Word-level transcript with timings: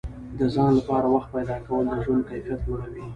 د 0.39 0.41
ځان 0.53 0.71
لپاره 0.79 1.07
وخت 1.15 1.29
پیدا 1.35 1.57
کول 1.65 1.83
د 1.89 1.93
ژوند 2.03 2.23
کیفیت 2.29 2.59
لوړوي. 2.67 3.05